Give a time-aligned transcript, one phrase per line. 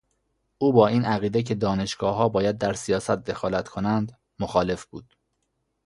[0.57, 5.15] او با این عقیده که دانشگاهها باید در سیاست دخالت کنند مخالف بود.